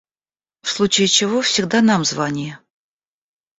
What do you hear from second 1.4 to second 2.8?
всегда нам звони.